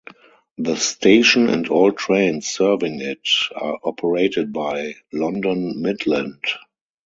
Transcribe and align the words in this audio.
The 0.57 0.77
station, 0.77 1.47
and 1.47 1.67
all 1.69 1.91
trains 1.91 2.47
serving 2.47 3.01
it, 3.01 3.29
are 3.55 3.77
operated 3.83 4.51
by 4.51 4.95
London 5.13 5.79
Midland. 5.83 6.41